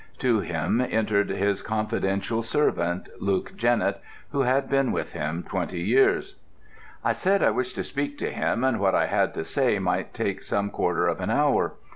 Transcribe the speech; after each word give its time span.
To 0.17 0.39
him 0.39 0.81
entered 0.89 1.29
his 1.29 1.61
confidential 1.61 2.41
servant, 2.41 3.07
Luke 3.19 3.53
Jennett, 3.55 4.01
who 4.31 4.41
had 4.41 4.67
been 4.67 4.91
with 4.91 5.13
him 5.13 5.43
twenty 5.47 5.81
years. 5.81 6.37
"I 7.05 7.13
said 7.13 7.43
I 7.43 7.51
wished 7.51 7.75
to 7.75 7.83
speak 7.83 8.17
to 8.17 8.31
him, 8.31 8.63
and 8.63 8.79
what 8.79 8.95
I 8.95 9.05
had 9.05 9.35
to 9.35 9.45
say 9.45 9.77
might 9.77 10.11
take 10.15 10.41
some 10.41 10.71
quarter 10.71 11.05
of 11.07 11.21
an 11.21 11.29
hour. 11.29 11.75